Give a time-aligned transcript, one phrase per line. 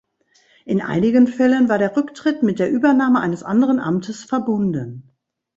[0.65, 5.13] In einigen Fällen war der Rücktritt mit der Übernahme eines anderen Amtes verbunden.